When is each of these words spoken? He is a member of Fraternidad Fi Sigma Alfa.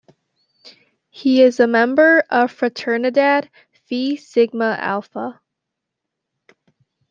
He 1.11 1.43
is 1.43 1.59
a 1.59 1.67
member 1.67 2.23
of 2.31 2.51
Fraternidad 2.51 3.49
Fi 3.85 4.15
Sigma 4.15 4.75
Alfa. 4.79 5.39